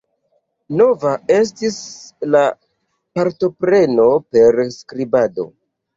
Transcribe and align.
Nova 0.79 1.11
estis 1.35 1.77
la 2.37 2.41
partopreno 3.19 4.09
per 4.37 4.59
skribado. 4.81 5.47